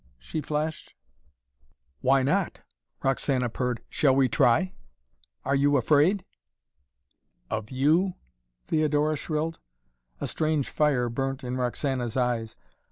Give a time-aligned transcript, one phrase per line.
[0.17, 0.95] she flashed.
[1.99, 2.61] "Why not?"
[3.03, 3.81] Roxana purred.
[3.87, 4.73] "Shall we try?
[5.45, 6.23] Are you afraid?"
[7.51, 8.13] "Of you?"
[8.65, 9.59] Theodora shrilled.
[10.19, 12.57] A strange fire burnt in Roxana's eyes.